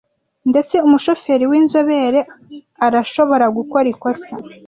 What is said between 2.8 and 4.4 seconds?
arashobora gukora ikosa.